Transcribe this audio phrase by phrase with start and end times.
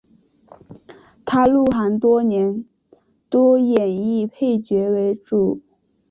[1.25, 2.65] 他入行多年
[3.29, 5.61] 多演绎配角为主。